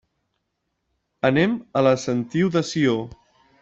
Anem 1.31 1.55
a 1.83 1.87
la 1.91 1.95
Sentiu 2.09 2.53
de 2.59 2.69
Sió. 2.75 3.01